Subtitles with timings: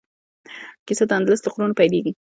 [0.85, 2.11] کیسه د اندلس له غرونو پیلیږي.